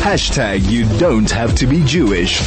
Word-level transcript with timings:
Hashtag 0.00 0.68
you 0.70 0.86
don't 0.98 1.30
have 1.30 1.54
to 1.56 1.66
be 1.66 1.84
Jewish. 1.84 2.40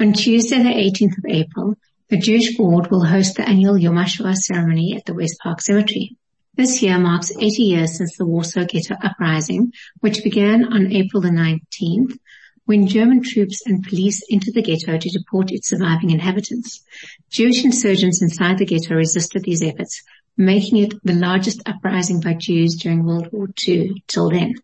On 0.00 0.12
Tuesday 0.12 0.60
the 0.60 0.68
18th 0.68 1.18
of 1.18 1.24
April, 1.28 1.74
the 2.08 2.18
Jewish 2.18 2.56
Board 2.56 2.90
will 2.90 3.04
host 3.04 3.36
the 3.36 3.48
annual 3.48 3.78
Yom 3.78 3.94
HaShoah 3.94 4.34
ceremony 4.34 4.96
at 4.96 5.06
the 5.06 5.14
West 5.14 5.38
Park 5.40 5.60
Cemetery. 5.60 6.16
This 6.56 6.82
year 6.82 6.98
marks 6.98 7.30
80 7.30 7.62
years 7.62 7.96
since 7.96 8.18
the 8.18 8.26
Warsaw 8.26 8.64
Ghetto 8.64 8.96
Uprising, 9.02 9.72
which 10.00 10.24
began 10.24 10.72
on 10.72 10.92
April 10.92 11.22
the 11.22 11.30
19th 11.30 12.18
when 12.64 12.88
German 12.88 13.22
troops 13.22 13.62
and 13.64 13.84
police 13.84 14.20
entered 14.30 14.54
the 14.54 14.62
ghetto 14.62 14.98
to 14.98 15.10
deport 15.10 15.52
its 15.52 15.68
surviving 15.68 16.10
inhabitants. 16.10 16.82
Jewish 17.30 17.64
insurgents 17.64 18.20
inside 18.20 18.58
the 18.58 18.66
ghetto 18.66 18.94
resisted 18.94 19.44
these 19.44 19.62
efforts, 19.62 20.02
making 20.36 20.78
it 20.78 20.94
the 21.04 21.14
largest 21.14 21.62
uprising 21.66 22.20
by 22.20 22.34
Jews 22.34 22.74
during 22.74 23.04
World 23.04 23.28
War 23.32 23.48
II 23.66 24.02
till 24.08 24.30
then. 24.30 24.54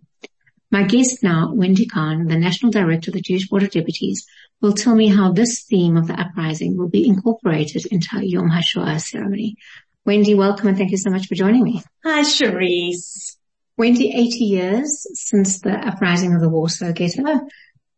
My 0.72 0.84
guest 0.84 1.24
now, 1.24 1.52
Wendy 1.52 1.84
Kahn, 1.86 2.28
the 2.28 2.38
National 2.38 2.70
Director 2.70 3.10
of 3.10 3.14
the 3.14 3.20
Jewish 3.20 3.48
Board 3.48 3.64
of 3.64 3.70
Deputies, 3.70 4.24
will 4.60 4.72
tell 4.72 4.94
me 4.94 5.08
how 5.08 5.32
this 5.32 5.64
theme 5.64 5.96
of 5.96 6.06
the 6.06 6.14
uprising 6.14 6.76
will 6.76 6.88
be 6.88 7.08
incorporated 7.08 7.86
into 7.86 8.06
our 8.14 8.22
Yom 8.22 8.50
HaShoah 8.50 9.00
ceremony. 9.00 9.56
Wendy, 10.04 10.34
welcome 10.34 10.68
and 10.68 10.78
thank 10.78 10.92
you 10.92 10.96
so 10.96 11.10
much 11.10 11.26
for 11.26 11.34
joining 11.34 11.64
me. 11.64 11.82
Hi, 12.04 12.22
Cherise. 12.22 13.36
Wendy, 13.76 14.12
80 14.14 14.44
years 14.44 15.06
since 15.14 15.60
the 15.60 15.72
uprising 15.72 16.34
of 16.34 16.40
the 16.40 16.48
Warsaw 16.48 16.92
Ghetto. 16.92 17.40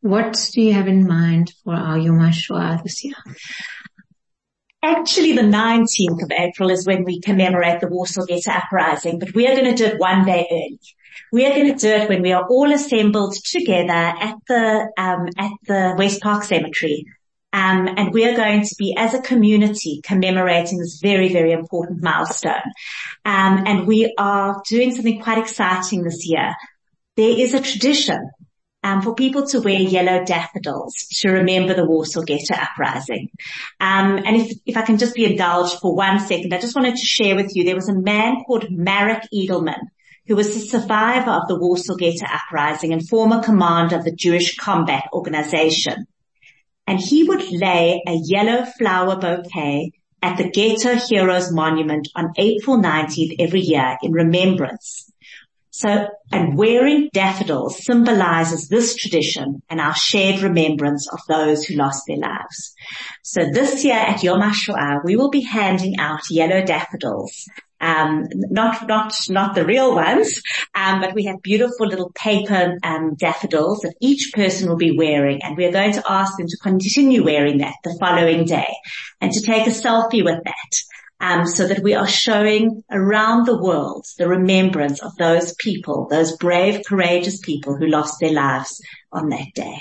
What 0.01 0.51
do 0.55 0.63
you 0.63 0.73
have 0.73 0.89
in 0.89 1.07
mind 1.07 1.53
for 1.65 1.75
our 1.75 1.99
Yom 1.99 2.21
HaShoah 2.21 2.83
this 2.83 3.05
year? 3.05 3.15
Actually, 4.83 5.35
the 5.35 5.43
19th 5.43 6.23
of 6.23 6.31
April 6.33 6.71
is 6.71 6.87
when 6.87 7.05
we 7.05 7.21
commemorate 7.21 7.81
the 7.81 7.89
Warsaw 7.89 8.25
Ghetto 8.25 8.51
Uprising, 8.51 9.19
but 9.19 9.35
we 9.35 9.47
are 9.47 9.55
going 9.55 9.75
to 9.75 9.75
do 9.75 9.93
it 9.93 10.01
one 10.01 10.25
day 10.25 10.49
early. 10.51 10.81
We 11.33 11.47
are 11.47 11.55
going 11.55 11.73
to 11.73 11.79
do 11.79 11.89
it 11.89 12.09
when 12.09 12.23
we 12.23 12.33
are 12.33 12.47
all 12.47 12.73
assembled 12.73 13.35
together 13.45 13.93
at 13.93 14.37
the 14.47 14.93
um, 14.97 15.29
at 15.39 15.53
the 15.67 15.95
West 15.97 16.21
Park 16.21 16.45
Cemetery, 16.45 17.07
um, 17.53 17.87
and 17.97 18.15
we 18.15 18.27
are 18.27 18.35
going 18.35 18.63
to 18.65 18.75
be, 18.79 18.95
as 18.97 19.13
a 19.13 19.21
community, 19.21 20.01
commemorating 20.03 20.79
this 20.79 21.01
very, 21.03 21.31
very 21.33 21.53
important 21.53 22.03
milestone. 22.03 22.73
Um, 23.25 23.65
and 23.67 23.87
we 23.87 24.15
are 24.17 24.63
doing 24.69 24.95
something 24.95 25.21
quite 25.21 25.39
exciting 25.39 26.03
this 26.03 26.27
year. 26.27 26.55
There 27.17 27.39
is 27.39 27.53
a 27.53 27.61
tradition 27.61 28.31
um, 28.83 29.03
for 29.03 29.15
people 29.15 29.47
to 29.49 29.61
wear 29.61 29.79
yellow 29.79 30.25
daffodils 30.25 30.95
to 31.21 31.31
remember 31.31 31.75
the 31.75 31.85
Warsaw 31.85 32.23
Ghetto 32.23 32.55
uprising. 32.55 33.29
Um, 33.79 34.17
and 34.17 34.37
if, 34.37 34.57
if 34.65 34.77
I 34.79 34.83
can 34.83 34.97
just 34.97 35.15
be 35.15 35.27
indulged 35.27 35.79
for 35.79 35.95
one 35.95 36.21
second, 36.21 36.55
I 36.55 36.59
just 36.59 36.75
wanted 36.75 36.97
to 36.97 37.05
share 37.05 37.37
with 37.37 37.55
you, 37.55 37.65
there 37.65 37.77
was 37.77 37.89
a 37.89 37.95
man 37.95 38.43
called 38.47 38.71
Marek 38.71 39.25
Edelman 39.33 39.89
who 40.27 40.37
was 40.37 40.57
a 40.57 40.61
survivor 40.61 41.31
of 41.31 41.49
the 41.49 41.59
Warsaw 41.59 41.95
Ghetto 41.95 42.27
uprising 42.27 42.93
and 42.93 43.09
former 43.09 43.43
commander 43.43 43.97
of 43.97 44.05
the 44.05 44.15
Jewish 44.15 44.57
Combat 44.57 45.05
Organization. 45.13 46.07
And 46.87 47.01
he 47.01 47.25
would 47.25 47.51
lay 47.51 48.03
a 48.07 48.21
yellow 48.25 48.65
flower 48.65 49.17
bouquet 49.17 49.93
at 50.23 50.37
the 50.37 50.51
Ghetto 50.51 50.95
Heroes 50.97 51.53
Monument 51.53 52.09
on 52.15 52.33
April 52.37 52.79
19th 52.79 53.37
every 53.39 53.61
year 53.61 53.97
in 54.03 54.13
remembrance 54.13 55.13
so, 55.75 56.07
and 56.31 56.59
wearing 56.59 57.09
daffodils 57.15 57.83
symbolizes 57.83 58.69
this 58.69 58.95
tradition 58.95 59.63
and 59.71 59.81
our 59.81 59.95
shared 59.95 60.43
remembrance 60.43 61.09
of 61.11 61.21
those 61.27 61.65
who 61.65 61.77
lost 61.77 62.03
their 62.07 62.19
lives. 62.19 62.75
So 63.23 63.51
this 63.51 63.83
year 63.83 63.97
at 63.97 64.23
Yom 64.23 64.43
HaShoah, 64.43 65.03
we 65.03 65.17
will 65.17 65.31
be 65.31 65.41
handing 65.41 65.97
out 65.99 66.21
yellow 66.29 66.63
daffodils. 66.63 67.49
Um, 67.83 68.29
not, 68.33 68.87
not, 68.87 69.13
not 69.29 69.55
the 69.57 69.67
real 69.67 69.95
ones, 69.95 70.41
um, 70.75 71.01
but 71.01 71.15
we 71.15 71.25
have 71.25 71.43
beautiful 71.43 71.87
little 71.87 72.13
paper, 72.15 72.79
um, 72.85 73.17
daffodils 73.17 73.81
that 73.81 73.97
each 74.01 74.33
person 74.33 74.69
will 74.69 74.77
be 74.77 74.97
wearing 74.97 75.43
and 75.43 75.57
we're 75.57 75.73
going 75.73 75.93
to 75.95 76.03
ask 76.09 76.39
them 76.39 76.47
to 76.47 76.57
continue 76.59 77.25
wearing 77.25 77.59
that 77.59 77.75
the 77.83 77.97
following 77.99 78.45
day 78.45 78.73
and 79.21 79.33
to 79.33 79.41
take 79.43 79.67
a 79.67 79.71
selfie 79.71 80.25
with 80.25 80.39
that 80.45 80.83
um, 81.23 81.47
so 81.47 81.69
that 81.69 81.83
we 81.83 81.95
are 81.95 82.09
showing 82.09 82.83
around 82.91 83.47
the 83.47 83.57
world 83.57 84.05
the 84.19 84.29
remembrance 84.29 85.01
of 85.01 85.15
those 85.17 85.55
people, 85.55 86.09
those 86.11 86.37
brave, 86.37 86.83
courageous 86.85 87.39
people 87.39 87.77
who 87.77 87.87
lost 87.87 88.19
their 88.21 88.33
lives 88.33 88.83
on 89.13 89.29
that 89.31 89.47
day. 89.55 89.81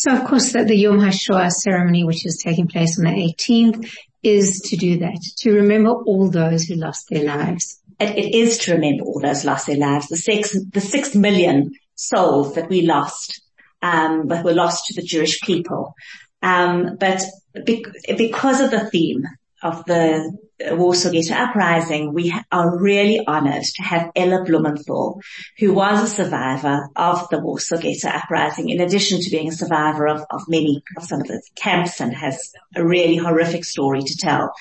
So 0.00 0.16
of 0.16 0.24
course 0.24 0.54
the, 0.54 0.64
the 0.64 0.76
Yom 0.76 0.98
HaShoah 0.98 1.50
ceremony, 1.50 2.04
which 2.04 2.24
is 2.24 2.40
taking 2.42 2.68
place 2.68 2.98
on 2.98 3.04
the 3.04 3.10
18th, 3.10 3.86
is 4.22 4.62
to 4.70 4.76
do 4.78 5.00
that, 5.00 5.20
to 5.40 5.52
remember 5.52 5.90
all 5.90 6.30
those 6.30 6.64
who 6.64 6.76
lost 6.76 7.08
their 7.10 7.24
lives. 7.24 7.82
it, 8.00 8.16
it 8.16 8.34
is 8.34 8.56
to 8.60 8.72
remember 8.72 9.04
all 9.04 9.20
those 9.20 9.44
lost 9.44 9.66
their 9.66 9.76
lives, 9.76 10.08
the 10.08 10.16
six, 10.16 10.56
the 10.72 10.80
six 10.80 11.14
million 11.14 11.72
souls 11.96 12.54
that 12.54 12.70
we 12.70 12.80
lost, 12.80 13.42
um, 13.82 14.28
that 14.28 14.42
were 14.42 14.54
lost 14.54 14.86
to 14.86 14.94
the 14.94 15.06
Jewish 15.06 15.38
people. 15.42 15.94
Um, 16.40 16.96
but 16.98 17.22
because 17.66 18.60
of 18.60 18.70
the 18.70 18.88
theme 18.88 19.24
of 19.62 19.84
the 19.84 20.34
Warsaw 20.62 21.10
Ghetto 21.10 21.34
Uprising, 21.34 22.12
we 22.12 22.34
are 22.52 22.78
really 22.78 23.24
honored 23.26 23.62
to 23.62 23.82
have 23.82 24.10
Ella 24.14 24.44
Blumenthal, 24.44 25.20
who 25.58 25.72
was 25.72 26.02
a 26.02 26.14
survivor 26.14 26.88
of 26.96 27.28
the 27.30 27.38
Warsaw 27.38 27.78
Ghetto 27.78 28.08
Uprising, 28.08 28.68
in 28.68 28.80
addition 28.80 29.20
to 29.20 29.30
being 29.30 29.48
a 29.48 29.52
survivor 29.52 30.06
of, 30.06 30.24
of 30.30 30.42
many, 30.48 30.82
of 30.96 31.04
some 31.04 31.20
of 31.20 31.28
the 31.28 31.42
camps 31.56 32.00
and 32.00 32.14
has 32.14 32.52
a 32.76 32.84
really 32.84 33.16
horrific 33.16 33.64
story 33.64 34.02
to 34.02 34.16
tell. 34.16 34.52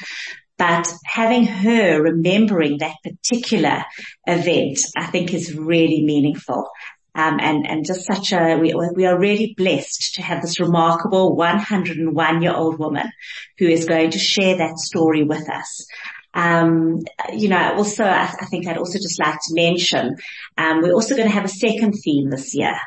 But 0.57 0.91
having 1.05 1.45
her 1.45 2.01
remembering 2.01 2.77
that 2.77 2.95
particular 3.03 3.83
event, 4.25 4.79
I 4.97 5.05
think 5.05 5.33
is 5.33 5.55
really 5.55 6.03
meaningful. 6.03 6.69
Um, 7.15 7.39
and, 7.39 7.67
and 7.67 7.85
just 7.85 8.05
such 8.05 8.31
a, 8.33 8.55
we, 8.57 8.73
we 8.95 9.05
are 9.05 9.19
really 9.19 9.53
blessed 9.57 10.15
to 10.15 10.21
have 10.21 10.41
this 10.41 10.59
remarkable 10.59 11.35
101 11.35 12.41
year 12.41 12.53
old 12.53 12.79
woman 12.79 13.09
who 13.57 13.67
is 13.67 13.85
going 13.85 14.11
to 14.11 14.19
share 14.19 14.57
that 14.57 14.77
story 14.77 15.23
with 15.23 15.49
us. 15.49 15.87
Um, 16.33 16.99
you 17.33 17.49
know, 17.49 17.73
also, 17.75 18.03
I, 18.03 18.31
I, 18.39 18.45
think 18.45 18.67
I'd 18.67 18.77
also 18.77 18.99
just 18.99 19.19
like 19.19 19.39
to 19.47 19.55
mention, 19.55 20.15
um, 20.57 20.81
we're 20.81 20.93
also 20.93 21.15
going 21.15 21.27
to 21.27 21.33
have 21.33 21.45
a 21.45 21.49
second 21.49 21.93
theme 21.93 22.29
this 22.29 22.53
year. 22.53 22.77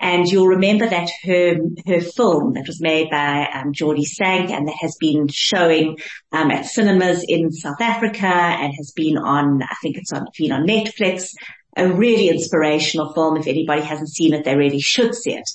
And 0.00 0.26
you'll 0.26 0.48
remember 0.48 0.88
that 0.88 1.10
her, 1.24 1.56
her 1.86 2.00
film 2.00 2.54
that 2.54 2.66
was 2.66 2.80
made 2.80 3.10
by, 3.10 3.48
um, 3.52 3.74
Jordy 3.74 4.06
Sank 4.06 4.50
and 4.50 4.66
that 4.68 4.78
has 4.80 4.96
been 4.98 5.28
showing, 5.28 5.98
um, 6.32 6.50
at 6.50 6.64
cinemas 6.64 7.22
in 7.28 7.52
South 7.52 7.82
Africa 7.82 8.26
and 8.26 8.72
has 8.74 8.92
been 8.92 9.18
on, 9.18 9.62
I 9.62 9.74
think 9.82 9.98
it's 9.98 10.12
on, 10.12 10.26
been 10.36 10.52
on 10.52 10.66
Netflix, 10.66 11.34
a 11.76 11.92
really 11.92 12.28
inspirational 12.28 13.12
film. 13.12 13.36
If 13.36 13.46
anybody 13.46 13.82
hasn't 13.82 14.08
seen 14.08 14.34
it, 14.34 14.44
they 14.44 14.56
really 14.56 14.80
should 14.80 15.14
see 15.14 15.34
it. 15.34 15.48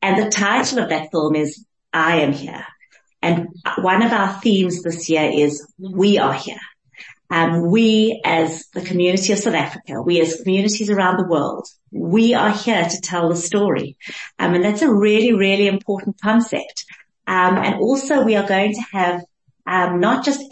And 0.00 0.22
the 0.22 0.30
title 0.30 0.78
of 0.78 0.88
that 0.88 1.10
film 1.10 1.34
is 1.34 1.64
I 1.92 2.20
am 2.20 2.32
here. 2.32 2.64
And 3.20 3.48
one 3.78 4.02
of 4.02 4.12
our 4.12 4.40
themes 4.40 4.82
this 4.82 5.08
year 5.08 5.30
is 5.32 5.66
we 5.78 6.18
are 6.18 6.32
here. 6.32 6.60
Um, 7.30 7.70
we 7.70 8.22
as 8.24 8.64
the 8.72 8.80
community 8.80 9.32
of 9.32 9.38
South 9.38 9.54
Africa, 9.54 10.00
we 10.00 10.20
as 10.20 10.40
communities 10.40 10.88
around 10.88 11.18
the 11.18 11.26
world, 11.28 11.68
we 11.90 12.32
are 12.32 12.50
here 12.50 12.88
to 12.88 13.00
tell 13.02 13.28
the 13.28 13.36
story. 13.36 13.98
Um, 14.38 14.54
and 14.54 14.64
that's 14.64 14.82
a 14.82 14.92
really, 14.92 15.34
really 15.34 15.66
important 15.66 16.20
concept. 16.20 16.86
Um, 17.26 17.58
and 17.58 17.74
also 17.74 18.24
we 18.24 18.36
are 18.36 18.48
going 18.48 18.72
to 18.74 18.82
have 18.92 19.22
um, 19.66 20.00
not 20.00 20.24
just 20.24 20.42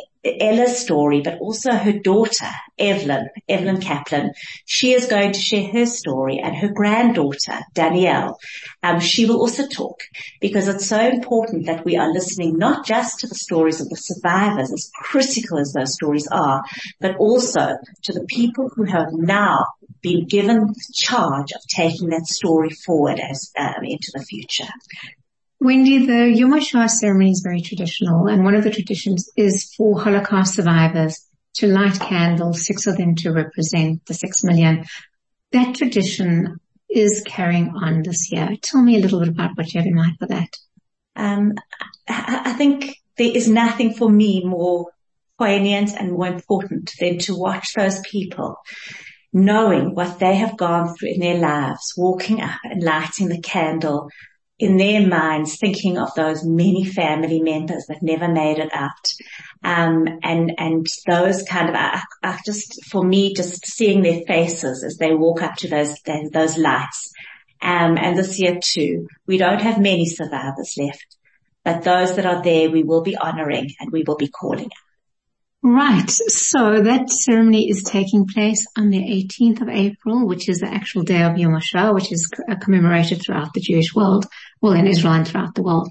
Ella's 0.41 0.79
story, 0.79 1.21
but 1.21 1.39
also 1.39 1.73
her 1.73 1.93
daughter, 1.93 2.51
Evelyn, 2.79 3.29
Evelyn 3.49 3.81
Kaplan. 3.81 4.33
She 4.65 4.93
is 4.93 5.07
going 5.07 5.33
to 5.33 5.41
share 5.41 5.69
her 5.69 5.87
story 5.87 6.39
and 6.39 6.55
her 6.57 6.69
granddaughter, 6.69 7.61
Danielle. 7.75 8.39
Um, 8.83 9.01
she 9.01 9.27
will 9.27 9.41
also 9.41 9.67
talk 9.67 10.01
because 10.41 10.69
it's 10.69 10.87
so 10.87 11.01
important 11.01 11.67
that 11.67 11.85
we 11.85 11.97
are 11.97 12.13
listening 12.13 12.59
not 12.59 12.87
just 12.87 13.21
to 13.21 13.27
the 13.27 13.35
stories 13.35 13.81
of 13.81 13.89
the 13.89 13.97
survivors, 13.97 14.73
as 14.73 14.91
critical 14.95 15.59
as 15.59 15.73
those 15.73 15.95
stories 15.95 16.29
are, 16.29 16.65
but 17.01 17.17
also 17.17 17.77
to 18.03 18.13
the 18.13 18.25
people 18.29 18.71
who 18.75 18.85
have 18.85 19.09
now 19.13 19.65
been 20.03 20.27
given 20.27 20.69
the 20.69 20.93
charge 20.95 21.53
of 21.53 21.61
taking 21.69 22.11
that 22.11 22.27
story 22.27 22.71
forward 22.71 23.19
as 23.19 23.51
um, 23.59 23.85
into 23.85 24.13
the 24.15 24.23
future. 24.23 24.69
Wendy, 25.59 26.05
the 26.05 26.29
Yom 26.29 26.53
HaShoah 26.53 26.91
ceremony 26.91 27.31
is 27.31 27.41
very 27.43 27.63
traditional 27.63 28.27
and 28.27 28.45
one 28.45 28.55
of 28.55 28.63
the 28.63 28.71
traditions 28.71 29.31
is 29.37 29.73
for 29.75 29.99
Holocaust 30.01 30.55
survivors 30.55 31.27
to 31.55 31.67
light 31.67 31.99
candles, 31.99 32.67
six 32.67 32.87
of 32.87 32.99
them 32.99 33.15
to 33.17 33.33
represent 33.33 34.05
the 34.05 34.13
six 34.13 34.45
million. 34.45 34.85
That 35.53 35.75
tradition 35.75 36.61
is 36.91 37.23
carrying 37.27 37.71
on 37.71 38.03
this 38.03 38.31
year. 38.31 38.51
Tell 38.61 38.83
me 38.83 38.97
a 38.97 39.01
little 39.01 39.21
bit 39.21 39.29
about 39.29 39.57
what 39.57 39.73
you 39.73 39.81
have 39.81 39.87
in 39.87 39.95
mind 39.95 40.19
for 40.19 40.27
that. 40.27 40.51
Um, 41.17 41.55
I 42.07 42.53
think 42.53 42.95
there 43.17 43.35
is 43.35 43.49
nothing 43.49 43.95
for 43.95 44.11
me 44.11 44.45
more 44.45 44.91
poignant 45.39 45.95
and 45.99 46.13
more 46.13 46.27
important 46.27 46.93
than 47.01 47.19
to 47.21 47.35
watch 47.35 47.73
those 47.75 48.01
people 48.01 48.57
knowing 49.33 49.95
what 49.95 50.19
they 50.19 50.37
have 50.37 50.57
gone 50.57 50.95
through 50.95 51.11
in 51.11 51.21
their 51.21 51.39
lives, 51.39 51.93
walking 51.97 52.41
up 52.41 52.59
and 52.65 52.83
lighting 52.83 53.29
the 53.29 53.41
candle 53.41 54.09
in 54.59 54.79
their 54.79 55.07
minds 55.07 55.59
thinking 55.59 55.99
of 55.99 56.15
those 56.15 56.45
many 56.45 56.85
family 56.85 57.43
members 57.43 57.85
that 57.89 58.03
never 58.03 58.29
made 58.29 58.59
it 58.59 58.71
out. 58.73 59.13
Um, 59.63 60.07
and, 60.23 60.53
and 60.59 60.87
those 61.07 61.43
kind 61.43 61.69
of, 61.69 61.75
I 61.75 62.39
just, 62.45 62.85
for 62.87 63.05
me, 63.05 63.35
just 63.35 63.67
seeing 63.67 64.03
their 64.03 64.23
faces 64.27 64.83
as 64.83 64.97
they 64.97 65.15
walk 65.15 65.43
up 65.43 65.57
to 65.57 65.69
those, 65.69 65.95
those 66.33 66.57
lights 66.57 67.13
Um, 67.61 67.99
and 67.99 68.17
this 68.17 68.39
year 68.39 68.59
too, 68.63 69.09
we 69.27 69.37
don't 69.37 69.61
have 69.61 69.79
many 69.81 70.07
survivors 70.07 70.75
left, 70.79 71.17
but 71.65 71.83
those 71.83 72.17
that 72.17 72.27
are 72.27 72.43
there, 72.43 72.71
we 72.71 72.83
will 72.83 73.03
be 73.03 73.17
honoring 73.17 73.71
and 73.81 73.93
we 73.93 74.05
will 74.07 74.17
be 74.17 74.29
calling 74.29 74.71
Right. 75.69 76.09
So 76.09 76.81
that 76.83 77.11
ceremony 77.11 77.69
is 77.69 77.83
taking 77.83 78.27
place 78.27 78.65
on 78.79 78.91
the 78.91 79.01
18th 79.01 79.63
of 79.63 79.69
April, 79.69 80.25
which 80.25 80.49
is 80.49 80.61
the 80.61 80.73
actual 80.73 81.03
day 81.03 81.25
of 81.25 81.37
Yom 81.37 81.55
HaShoah, 81.55 81.93
which 81.93 82.13
is 82.13 82.31
commemorated 82.61 83.21
throughout 83.21 83.53
the 83.53 83.61
Jewish 83.61 83.93
world, 83.93 84.27
well 84.61 84.73
in 84.73 84.87
Israel 84.87 85.15
and 85.15 85.27
throughout 85.27 85.55
the 85.55 85.63
world. 85.63 85.89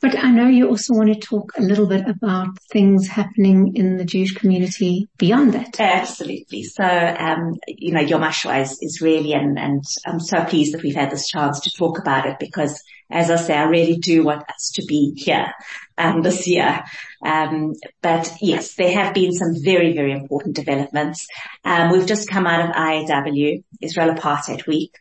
But 0.00 0.18
I 0.18 0.30
know 0.30 0.48
you 0.48 0.68
also 0.68 0.94
want 0.94 1.12
to 1.12 1.18
talk 1.18 1.52
a 1.56 1.62
little 1.62 1.86
bit 1.86 2.08
about 2.08 2.58
things 2.72 3.06
happening 3.06 3.76
in 3.76 3.98
the 3.98 4.04
Jewish 4.04 4.34
community 4.34 5.08
beyond 5.18 5.54
that. 5.54 5.78
Absolutely. 5.78 6.64
So, 6.64 6.84
um, 6.84 7.54
you 7.68 7.92
know, 7.92 8.00
Yom 8.00 8.22
HaShoah 8.22 8.62
is, 8.62 8.78
is 8.80 9.00
really, 9.00 9.32
and, 9.32 9.58
and 9.58 9.84
I'm 10.06 10.18
so 10.18 10.44
pleased 10.44 10.74
that 10.74 10.82
we've 10.82 10.94
had 10.94 11.10
this 11.10 11.28
chance 11.28 11.60
to 11.60 11.70
talk 11.70 11.98
about 11.98 12.26
it 12.26 12.38
because 12.40 12.82
as 13.12 13.30
I 13.30 13.36
say, 13.36 13.54
I 13.54 13.64
really 13.64 13.98
do 13.98 14.24
want 14.24 14.48
us 14.48 14.72
to 14.74 14.84
be 14.86 15.12
here, 15.16 15.52
um, 15.98 16.22
this 16.22 16.46
year. 16.48 16.82
Um, 17.24 17.74
but 18.00 18.32
yes, 18.40 18.74
there 18.74 18.92
have 18.92 19.14
been 19.14 19.32
some 19.32 19.54
very, 19.62 19.92
very 19.92 20.12
important 20.12 20.56
developments. 20.56 21.26
Um, 21.64 21.92
we've 21.92 22.06
just 22.06 22.28
come 22.28 22.46
out 22.46 22.70
of 22.70 22.74
IAW, 22.74 23.62
Israel 23.80 24.14
Apartheid 24.14 24.66
Week. 24.66 24.96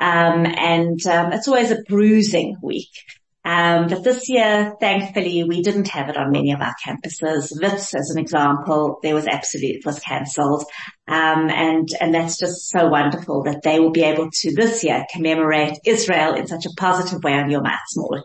Um, 0.00 0.46
and, 0.46 1.04
um, 1.06 1.32
it's 1.32 1.48
always 1.48 1.70
a 1.70 1.82
bruising 1.88 2.56
week. 2.62 2.90
Um, 3.46 3.88
but 3.88 4.02
this 4.02 4.30
year, 4.30 4.74
thankfully, 4.80 5.44
we 5.44 5.60
didn't 5.62 5.88
have 5.88 6.08
it 6.08 6.16
on 6.16 6.32
many 6.32 6.52
of 6.52 6.62
our 6.62 6.74
campuses. 6.82 7.52
Wits, 7.60 7.94
as 7.94 8.08
an 8.08 8.18
example, 8.18 9.00
there 9.02 9.14
was 9.14 9.26
absolutely, 9.26 9.76
it 9.76 9.84
was 9.84 10.00
cancelled. 10.00 10.64
Um, 11.06 11.50
and, 11.50 11.86
and 12.00 12.14
that's 12.14 12.38
just 12.38 12.70
so 12.70 12.88
wonderful 12.88 13.42
that 13.42 13.62
they 13.62 13.80
will 13.80 13.90
be 13.90 14.02
able 14.02 14.30
to 14.32 14.54
this 14.54 14.82
year 14.82 15.04
commemorate 15.12 15.78
Israel 15.84 16.34
in 16.34 16.46
such 16.46 16.64
a 16.64 16.74
positive 16.78 17.22
way 17.22 17.34
on 17.34 17.50
Yom 17.50 17.66
Ha'atzmaut. 17.66 18.24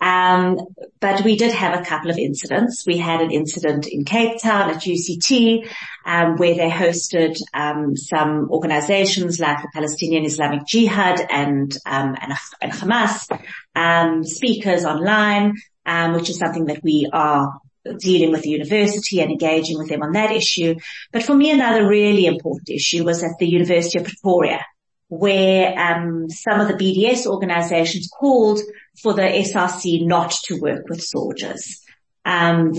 Um, 0.00 0.58
but 1.00 1.24
we 1.24 1.36
did 1.36 1.54
have 1.54 1.78
a 1.78 1.84
couple 1.84 2.10
of 2.10 2.18
incidents. 2.18 2.84
We 2.86 2.98
had 2.98 3.22
an 3.22 3.30
incident 3.30 3.86
in 3.86 4.04
Cape 4.04 4.40
Town 4.40 4.70
at 4.70 4.82
UCT, 4.82 5.68
um, 6.04 6.36
where 6.36 6.54
they 6.54 6.68
hosted 6.68 7.40
um, 7.54 7.96
some 7.96 8.48
organizations 8.50 9.40
like 9.40 9.62
the 9.62 9.70
Palestinian 9.72 10.24
Islamic 10.24 10.66
Jihad 10.66 11.20
and 11.30 11.76
um, 11.86 12.14
and, 12.20 12.34
and, 12.60 12.72
Hamas 12.72 13.26
um, 13.74 14.22
speakers 14.22 14.84
online, 14.84 15.54
um, 15.86 16.12
which 16.12 16.28
is 16.28 16.38
something 16.38 16.66
that 16.66 16.82
we 16.82 17.08
are 17.12 17.58
dealing 17.98 18.32
with 18.32 18.42
the 18.42 18.50
university 18.50 19.20
and 19.20 19.30
engaging 19.30 19.78
with 19.78 19.88
them 19.88 20.02
on 20.02 20.12
that 20.12 20.30
issue. 20.30 20.74
But 21.12 21.22
for 21.22 21.34
me, 21.34 21.50
another 21.50 21.88
really 21.88 22.26
important 22.26 22.68
issue 22.68 23.04
was 23.04 23.22
at 23.22 23.38
the 23.38 23.48
University 23.48 23.98
of 23.98 24.04
Pretoria 24.04 24.64
where 25.08 25.78
um, 25.78 26.28
some 26.28 26.60
of 26.60 26.68
the 26.68 26.74
BDS 26.74 27.26
organizations 27.26 28.08
called 28.08 28.60
for 29.00 29.12
the 29.12 29.22
SRC 29.22 30.06
not 30.06 30.32
to 30.44 30.60
work 30.60 30.88
with 30.88 31.00
SAUJS, 31.00 31.80
um, 32.24 32.72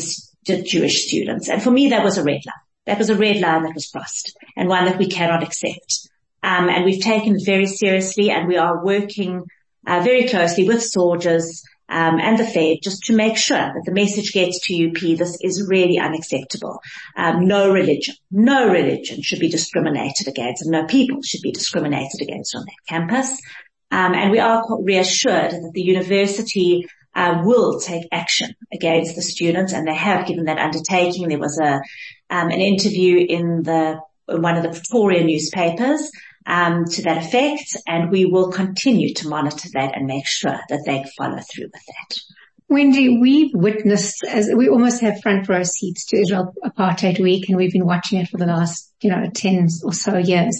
the 0.46 0.62
Jewish 0.62 1.08
students. 1.08 1.50
And 1.50 1.62
for 1.62 1.72
me, 1.72 1.90
that 1.90 2.04
was 2.04 2.18
a 2.18 2.24
red 2.24 2.42
line. 2.46 2.64
That 2.86 2.98
was 2.98 3.10
a 3.10 3.16
red 3.16 3.40
line 3.40 3.64
that 3.64 3.76
was 3.76 3.90
crossed 3.90 4.38
and 4.56 4.70
one 4.70 4.86
that 4.86 4.98
we 4.98 5.08
cannot 5.08 5.44
accept. 5.44 6.10
Um, 6.44 6.70
and 6.70 6.86
we've 6.86 7.04
taken 7.04 7.36
it 7.36 7.46
very 7.46 7.66
seriously 7.66 8.30
and 8.30 8.48
we 8.48 8.58
are 8.58 8.84
working 8.84 9.44
uh, 9.86 10.02
very 10.02 10.28
closely 10.28 10.68
with 10.68 10.78
SAUJS 10.78 11.64
um, 11.90 12.20
and 12.20 12.38
the 12.38 12.46
Fed 12.46 12.78
just 12.84 13.04
to 13.04 13.16
make 13.16 13.38
sure 13.38 13.58
that 13.58 13.84
the 13.86 13.94
message 13.94 14.34
gets 14.34 14.66
to 14.68 14.90
UP. 14.90 15.18
This 15.18 15.38
is 15.42 15.68
really 15.68 15.98
unacceptable. 16.00 16.80
Um, 17.16 17.48
no 17.48 17.72
religion, 17.72 18.16
no 18.30 18.70
religion 18.70 19.22
should 19.22 19.40
be 19.40 19.50
discriminated 19.50 20.28
against, 20.28 20.64
and 20.64 20.72
no 20.72 20.86
people 20.86 21.22
should 21.22 21.42
be 21.42 21.52
discriminated 21.52 22.22
against 22.22 22.56
on 22.56 22.66
that 22.66 22.88
campus. 22.88 23.40
Um, 23.90 24.14
and 24.14 24.32
we 24.32 24.40
are 24.40 24.64
reassured 24.82 25.52
that 25.52 25.72
the 25.74 25.82
university 25.82 26.88
uh, 27.16 27.42
will 27.44 27.80
take 27.80 28.08
action 28.12 28.54
against 28.74 29.16
the 29.16 29.22
students, 29.22 29.74
and 29.74 29.88
they 29.88 29.96
have 29.96 30.28
given 30.28 30.46
that 30.46 30.60
undertaking. 30.60 31.30
There 31.30 31.40
was 31.40 31.58
a 31.60 31.82
um, 32.30 32.50
an 32.50 32.60
interview 32.60 33.26
in 33.28 33.64
the 33.64 34.00
in 34.28 34.42
one 34.42 34.58
of 34.58 34.64
the 34.64 34.70
Pretoria 34.70 35.24
newspapers 35.24 36.12
um, 36.48 36.86
to 36.86 37.02
that 37.04 37.26
effect, 37.26 37.76
and 37.86 38.10
we 38.10 38.26
will 38.26 38.52
continue 38.52 39.14
to 39.16 39.28
monitor 39.28 39.68
that 39.74 39.96
and 39.96 40.08
make 40.08 40.26
sure 40.26 40.60
that 40.70 40.84
they 40.86 41.06
follow 41.18 41.40
through 41.40 41.66
with 41.66 41.86
that. 41.88 42.18
Wendy, 42.70 43.18
we've 43.20 43.52
witnessed 43.54 44.24
as 44.24 44.50
we 44.54 44.68
almost 44.68 45.02
have 45.02 45.22
front 45.22 45.48
row 45.48 45.64
seats 45.64 46.06
to 46.08 46.18
Israel 46.18 46.54
Apartheid 46.66 47.20
Week, 47.20 47.48
and 47.48 47.58
we've 47.58 47.72
been 47.72 47.86
watching 47.86 48.20
it 48.20 48.30
for 48.30 48.38
the 48.38 48.46
last, 48.46 48.92
you 49.02 49.10
know, 49.10 49.30
ten 49.34 49.68
or 49.84 49.94
so 49.94 50.18
years. 50.18 50.60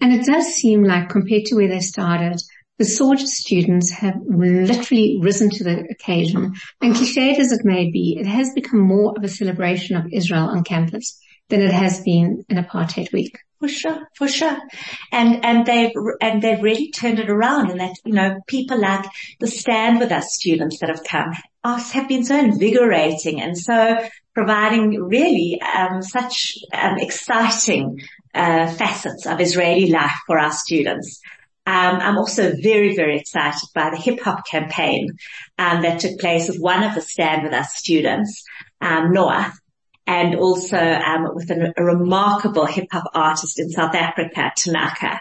And 0.00 0.12
it 0.12 0.24
does 0.24 0.46
seem 0.46 0.84
like 0.84 1.08
compared 1.08 1.44
to 1.46 1.56
where 1.56 1.68
they 1.68 1.80
started, 1.80 2.40
the 2.78 2.84
SAUJS 2.84 3.28
students 3.28 3.90
have 3.90 4.16
literally 4.26 5.18
risen 5.20 5.48
to 5.50 5.64
the 5.64 5.86
occasion. 5.90 6.54
And 6.82 6.94
cliched 6.94 7.38
as 7.38 7.52
it 7.52 7.64
may 7.64 7.90
be, 7.90 8.16
it 8.18 8.26
has 8.26 8.52
become 8.52 8.80
more 8.80 9.14
of 9.16 9.22
a 9.22 9.28
celebration 9.28 9.96
of 9.96 10.12
Israel 10.12 10.48
on 10.48 10.64
campus 10.64 11.20
than 11.48 11.60
it 11.60 11.72
has 11.72 12.00
been 12.02 12.44
in 12.48 12.56
Apartheid 12.56 13.12
Week. 13.12 13.38
For 13.60 13.68
sure, 13.68 14.08
for 14.14 14.28
sure. 14.28 14.58
And, 15.10 15.42
and 15.44 15.64
they've, 15.64 15.92
and 16.20 16.42
they've 16.42 16.60
really 16.60 16.90
turned 16.90 17.18
it 17.18 17.30
around 17.30 17.70
and 17.70 17.80
that, 17.80 17.94
you 18.04 18.12
know, 18.12 18.40
people 18.46 18.78
like 18.78 19.06
the 19.40 19.46
Stand 19.46 20.00
With 20.00 20.12
Us 20.12 20.34
students 20.34 20.80
that 20.80 20.90
have 20.90 21.04
come 21.04 21.32
are, 21.62 21.78
have 21.78 22.08
been 22.08 22.24
so 22.24 22.38
invigorating 22.38 23.40
and 23.40 23.56
so 23.56 24.06
providing 24.34 25.02
really, 25.02 25.62
um, 25.62 26.02
such, 26.02 26.58
um, 26.74 26.98
exciting, 26.98 28.02
uh, 28.34 28.70
facets 28.72 29.24
of 29.26 29.40
Israeli 29.40 29.88
life 29.88 30.18
for 30.26 30.38
our 30.38 30.52
students. 30.52 31.22
Um, 31.66 32.00
I'm 32.00 32.18
also 32.18 32.52
very, 32.60 32.94
very 32.94 33.18
excited 33.18 33.66
by 33.74 33.88
the 33.88 33.96
hip 33.96 34.20
hop 34.20 34.46
campaign 34.46 35.16
um, 35.56 35.80
that 35.80 36.00
took 36.00 36.18
place 36.18 36.48
with 36.48 36.58
one 36.58 36.82
of 36.82 36.94
the 36.94 37.00
Stand 37.00 37.44
With 37.44 37.54
Us 37.54 37.74
students, 37.76 38.44
um, 38.82 39.12
Noah, 39.12 39.54
and 40.06 40.34
also 40.36 40.76
um, 40.78 41.34
with 41.34 41.50
an, 41.50 41.72
a 41.76 41.84
remarkable 41.84 42.66
hip 42.66 42.88
hop 42.90 43.10
artist 43.14 43.58
in 43.58 43.70
South 43.70 43.94
Africa, 43.94 44.52
Tanaka. 44.56 45.20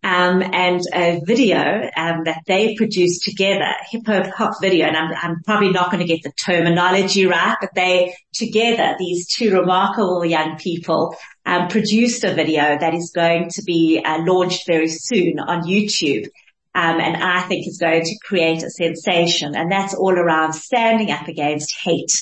Um, 0.00 0.42
and 0.42 0.80
a 0.94 1.20
video 1.24 1.58
um, 1.96 2.22
that 2.24 2.42
they 2.46 2.76
produced 2.76 3.24
together, 3.24 3.66
hip 3.90 4.06
hop 4.06 4.54
video, 4.60 4.86
and 4.86 4.96
I'm, 4.96 5.12
I'm 5.20 5.42
probably 5.42 5.70
not 5.70 5.90
going 5.90 6.06
to 6.06 6.06
get 6.06 6.22
the 6.22 6.30
terminology 6.30 7.26
right, 7.26 7.56
but 7.60 7.70
they 7.74 8.14
together, 8.32 8.94
these 8.96 9.26
two 9.26 9.52
remarkable 9.58 10.24
young 10.24 10.56
people, 10.56 11.16
um, 11.44 11.66
produced 11.66 12.22
a 12.22 12.32
video 12.32 12.78
that 12.78 12.94
is 12.94 13.10
going 13.12 13.48
to 13.54 13.62
be 13.64 14.00
uh, 14.04 14.18
launched 14.20 14.68
very 14.68 14.88
soon 14.88 15.40
on 15.40 15.62
YouTube 15.62 16.28
um, 16.74 17.00
and 17.00 17.16
I 17.16 17.40
think 17.42 17.66
is 17.66 17.78
going 17.78 18.04
to 18.04 18.18
create 18.24 18.62
a 18.62 18.70
sensation. 18.70 19.54
And 19.54 19.70
that's 19.70 19.94
all 19.94 20.12
around 20.12 20.52
standing 20.52 21.10
up 21.10 21.26
against 21.26 21.74
hate, 21.82 22.12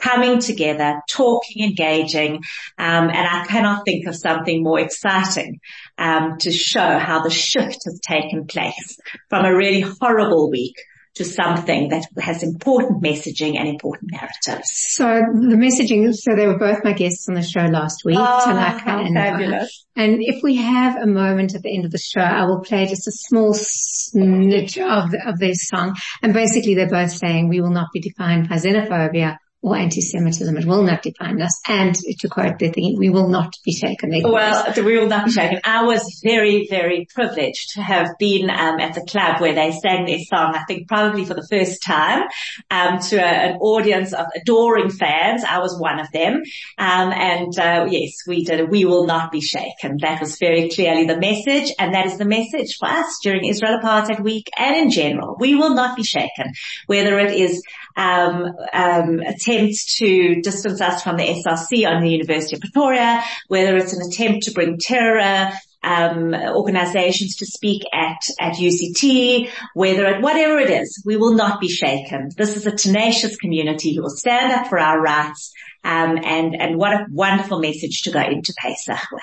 coming 0.00 0.40
together, 0.40 1.00
talking, 1.10 1.64
engaging. 1.64 2.36
Um, 2.78 3.08
and 3.08 3.26
I 3.26 3.44
cannot 3.46 3.84
think 3.84 4.06
of 4.06 4.16
something 4.16 4.62
more 4.62 4.80
exciting 4.80 5.60
um, 5.98 6.38
to 6.40 6.52
show 6.52 6.98
how 6.98 7.22
the 7.22 7.30
shift 7.30 7.84
has 7.84 8.00
taken 8.06 8.46
place 8.46 8.98
from 9.28 9.44
a 9.44 9.54
really 9.54 9.80
horrible 9.80 10.50
week 10.50 10.76
to 11.14 11.24
something 11.24 11.90
that 11.90 12.06
has 12.18 12.42
important 12.42 13.02
messaging 13.02 13.58
and 13.58 13.68
important 13.68 14.12
narratives. 14.12 14.70
So 14.72 15.04
the 15.04 15.56
messaging, 15.56 16.12
so 16.14 16.34
they 16.34 16.46
were 16.46 16.58
both 16.58 16.82
my 16.84 16.92
guests 16.92 17.28
on 17.28 17.34
the 17.34 17.42
show 17.42 17.66
last 17.66 18.02
week, 18.04 18.16
oh, 18.18 18.44
Tanaka 18.44 18.90
and 18.90 19.14
fabulous. 19.14 19.84
And 19.94 20.18
if 20.20 20.42
we 20.42 20.56
have 20.56 20.96
a 20.96 21.06
moment 21.06 21.54
at 21.54 21.62
the 21.62 21.74
end 21.74 21.84
of 21.84 21.90
the 21.90 21.98
show, 21.98 22.22
I 22.22 22.46
will 22.46 22.60
play 22.60 22.86
just 22.86 23.06
a 23.06 23.12
small 23.12 23.52
snitch 23.52 24.78
of, 24.78 25.14
of 25.26 25.38
their 25.38 25.54
song. 25.54 25.96
And 26.22 26.32
basically 26.32 26.74
they're 26.74 26.88
both 26.88 27.12
saying 27.12 27.48
we 27.48 27.60
will 27.60 27.70
not 27.70 27.88
be 27.92 28.00
defined 28.00 28.48
by 28.48 28.56
xenophobia 28.56 29.36
or 29.62 29.76
anti-Semitism. 29.76 30.56
It 30.56 30.66
will 30.66 30.82
not 30.82 31.02
define 31.02 31.40
us. 31.40 31.60
And 31.68 31.94
to 31.94 32.28
quote 32.28 32.58
the 32.58 32.70
thing, 32.70 32.96
we 32.98 33.10
will 33.10 33.28
not 33.28 33.56
be 33.64 33.72
shaken. 33.72 34.10
Well, 34.24 34.72
we 34.76 34.98
will 34.98 35.06
not 35.06 35.26
be 35.26 35.30
shaken. 35.30 35.60
I 35.64 35.84
was 35.84 36.20
very, 36.24 36.66
very 36.68 37.06
privileged 37.14 37.70
to 37.74 37.82
have 37.82 38.18
been 38.18 38.50
um, 38.50 38.80
at 38.80 38.94
the 38.94 39.06
club 39.06 39.40
where 39.40 39.54
they 39.54 39.70
sang 39.70 40.06
their 40.06 40.18
song, 40.18 40.56
I 40.56 40.64
think 40.66 40.88
probably 40.88 41.24
for 41.24 41.34
the 41.34 41.46
first 41.48 41.82
time, 41.82 42.24
um, 42.72 42.98
to 42.98 43.16
a, 43.16 43.52
an 43.52 43.58
audience 43.58 44.12
of 44.12 44.26
adoring 44.34 44.90
fans. 44.90 45.44
I 45.44 45.60
was 45.60 45.78
one 45.78 46.00
of 46.00 46.10
them. 46.10 46.42
Um, 46.76 47.12
and 47.12 47.56
uh, 47.56 47.86
yes, 47.88 48.14
we 48.26 48.44
did. 48.44 48.68
We 48.68 48.84
will 48.84 49.06
not 49.06 49.30
be 49.30 49.40
shaken. 49.40 49.98
That 50.00 50.20
was 50.20 50.38
very 50.38 50.70
clearly 50.70 51.06
the 51.06 51.18
message. 51.18 51.72
And 51.78 51.94
that 51.94 52.06
is 52.06 52.18
the 52.18 52.24
message 52.24 52.76
for 52.78 52.88
us 52.88 53.20
during 53.22 53.44
Israel 53.44 53.78
Apartheid 53.80 54.24
Week 54.24 54.50
and 54.58 54.74
in 54.74 54.90
general. 54.90 55.36
We 55.38 55.54
will 55.54 55.74
not 55.74 55.96
be 55.96 56.02
shaken, 56.02 56.52
whether 56.86 57.16
it 57.20 57.32
is 57.32 57.62
um, 57.96 58.54
um, 58.72 59.20
attempts 59.20 59.98
to 59.98 60.40
distance 60.42 60.80
us 60.80 61.02
from 61.02 61.16
the 61.16 61.24
SRC 61.24 61.86
on 61.86 62.02
the 62.02 62.10
University 62.10 62.56
of 62.56 62.60
Pretoria, 62.60 63.22
whether 63.48 63.76
it's 63.76 63.92
an 63.92 64.02
attempt 64.06 64.44
to 64.44 64.52
bring 64.52 64.78
terror 64.78 65.52
um, 65.84 66.34
organizations 66.34 67.36
to 67.36 67.46
speak 67.46 67.82
at 67.92 68.18
at 68.40 68.54
UCT, 68.54 69.50
whether 69.74 70.06
it 70.06 70.22
whatever 70.22 70.58
it 70.58 70.70
is, 70.70 71.02
we 71.04 71.16
will 71.16 71.34
not 71.34 71.60
be 71.60 71.68
shaken. 71.68 72.30
This 72.36 72.56
is 72.56 72.66
a 72.66 72.76
tenacious 72.76 73.36
community 73.36 73.94
who 73.94 74.02
will 74.02 74.10
stand 74.10 74.52
up 74.52 74.68
for 74.68 74.78
our 74.78 75.00
rights, 75.00 75.52
um, 75.84 76.18
and 76.22 76.54
and 76.54 76.76
what 76.76 76.92
a 76.92 77.06
wonderful 77.10 77.58
message 77.58 78.02
to 78.02 78.12
go 78.12 78.20
into 78.20 78.54
Pesach 78.58 79.10
with. 79.10 79.22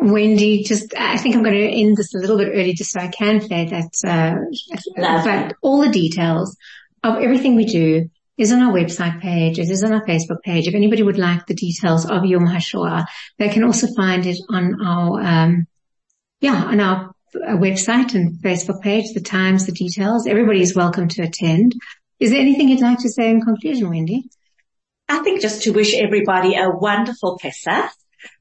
Wendy, 0.00 0.62
just, 0.64 0.94
I 0.96 1.18
think 1.18 1.36
I'm 1.36 1.42
going 1.42 1.54
to 1.54 1.68
end 1.68 1.98
this 1.98 2.14
a 2.14 2.18
little 2.18 2.38
bit 2.38 2.48
early 2.48 2.72
just 2.72 2.92
so 2.92 3.00
I 3.00 3.08
can 3.08 3.42
say 3.42 3.68
that, 3.68 3.92
uh, 4.08 5.22
but 5.22 5.56
all 5.60 5.82
the 5.82 5.90
details 5.90 6.56
of 7.02 7.16
everything 7.16 7.56
we 7.56 7.64
do 7.64 8.08
is 8.38 8.52
on 8.52 8.62
our 8.62 8.72
website 8.72 9.20
page. 9.20 9.58
It 9.58 9.68
is 9.68 9.84
on 9.84 9.92
our 9.92 10.04
Facebook 10.06 10.42
page. 10.42 10.66
If 10.66 10.74
anybody 10.74 11.02
would 11.02 11.18
like 11.18 11.46
the 11.46 11.54
details 11.54 12.08
of 12.08 12.24
Yom 12.24 12.46
HaShoah, 12.46 13.06
they 13.38 13.48
can 13.48 13.64
also 13.64 13.88
find 13.94 14.26
it 14.26 14.38
on 14.48 14.84
our, 14.84 15.20
um, 15.20 15.66
yeah, 16.40 16.64
on 16.64 16.80
our 16.80 17.14
uh, 17.34 17.56
website 17.56 18.14
and 18.14 18.38
Facebook 18.42 18.82
page, 18.82 19.12
the 19.14 19.20
times, 19.20 19.66
the 19.66 19.72
details. 19.72 20.26
Everybody 20.26 20.62
is 20.62 20.74
welcome 20.74 21.08
to 21.08 21.22
attend. 21.22 21.74
Is 22.20 22.30
there 22.30 22.40
anything 22.40 22.68
you'd 22.68 22.80
like 22.80 23.00
to 23.00 23.10
say 23.10 23.30
in 23.30 23.40
conclusion, 23.40 23.90
Wendy? 23.90 24.30
I 25.08 25.18
think 25.18 25.40
just 25.40 25.62
to 25.62 25.72
wish 25.72 25.94
everybody 25.94 26.56
a 26.56 26.70
wonderful 26.70 27.38
Pesach, 27.38 27.90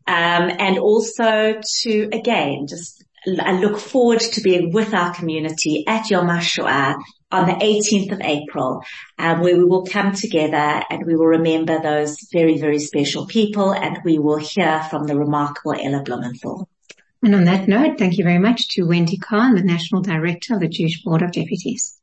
um, 0.08 0.51
and 0.58 0.77
also 0.77 1.60
to 1.82 2.10
again 2.13 2.68
just 2.68 3.03
I 3.28 3.54
look 3.54 3.80
forward 3.80 4.20
to 4.20 4.42
being 4.42 4.72
with 4.72 4.94
our 4.94 5.13
community 5.13 5.84
at 5.88 6.10
Yom 6.10 6.28
HaShoah 6.28 6.96
on 7.32 7.48
the 7.48 7.54
18th 7.54 8.13
of 8.13 8.22
April, 8.22 8.84
um, 9.20 9.42
where 9.42 9.56
we 9.56 9.63
will 9.63 9.86
come 9.86 10.13
together 10.13 10.84
and 10.90 11.06
we 11.06 11.16
will 11.16 11.28
remember 11.28 11.80
those 11.80 12.18
very, 12.34 12.58
very 12.58 12.80
special 12.80 13.28
people 13.28 13.74
and 13.74 14.00
we 14.04 14.18
will 14.18 14.38
hear 14.38 14.82
from 14.90 15.06
the 15.06 15.16
remarkable 15.16 15.74
Ella 15.74 16.01
Blumenthal. 16.04 16.68
And 17.22 17.36
on 17.36 17.46
that 17.46 17.68
note, 17.68 18.00
thank 18.00 18.18
you 18.18 18.24
very 18.24 18.40
much 18.40 18.70
to 18.70 18.88
Wendy 18.88 19.18
Kahn, 19.18 19.54
the 19.54 19.62
National 19.62 20.01
Director 20.01 20.56
of 20.56 20.60
the 20.60 20.68
Jewish 20.68 21.04
Board 21.04 21.22
of 21.22 21.32
Deputies. 21.32 22.00